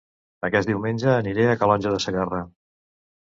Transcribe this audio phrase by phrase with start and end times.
[0.47, 2.43] Aquest diumenge aniré a Calonge de Segarra